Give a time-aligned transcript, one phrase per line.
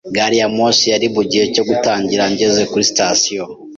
[0.15, 3.43] Gari ya moshi yari mugihe cyo gutangira ngeze kuri sitasiyo.